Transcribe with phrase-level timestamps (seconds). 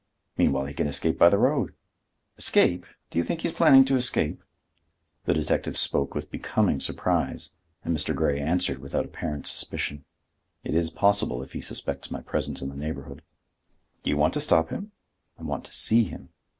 [0.35, 1.75] "Meanwhile he can escape by the road."
[2.35, 2.87] "Escape?
[3.11, 4.41] Do you think he is planning to escape?"
[5.25, 7.51] The detective spoke with becoming surprise
[7.85, 8.15] and Mr.
[8.15, 10.03] Grey answered without apparent suspicion.
[10.63, 13.21] "It is possible if he suspects my presence in the neighborhood."
[14.01, 14.91] "Do you want to stop him?"
[15.37, 16.29] "I want to see him."